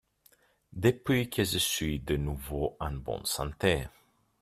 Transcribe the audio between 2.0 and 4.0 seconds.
nouveau en bonne santé.